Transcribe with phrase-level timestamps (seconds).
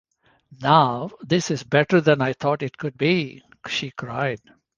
[0.61, 4.41] “Now this is better than I thought it could be!” she cried.